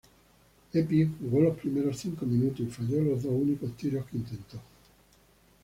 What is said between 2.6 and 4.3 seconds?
y falló los dos únicos tiros que